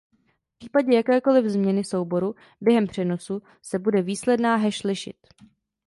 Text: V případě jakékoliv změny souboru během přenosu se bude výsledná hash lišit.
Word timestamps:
V 0.49 0.57
případě 0.59 0.95
jakékoliv 0.95 1.45
změny 1.45 1.83
souboru 1.83 2.35
během 2.61 2.87
přenosu 2.87 3.41
se 3.61 3.79
bude 3.79 4.01
výsledná 4.01 4.55
hash 4.55 4.83
lišit. 4.83 5.27